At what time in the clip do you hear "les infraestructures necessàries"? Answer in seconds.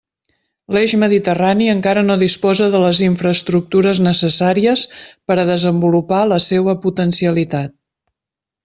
2.85-4.87